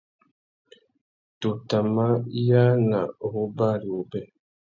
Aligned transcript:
Tu 1.39 1.49
tà 1.69 1.79
mà 1.95 2.07
yāna 2.47 2.99
u 3.25 3.27
wú 3.33 3.43
bari 3.57 3.87
wubê. 3.95 4.21